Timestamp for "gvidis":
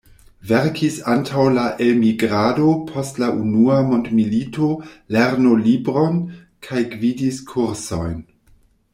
6.95-7.41